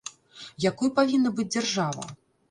[0.69, 2.07] Якой павінна быць дзяржава?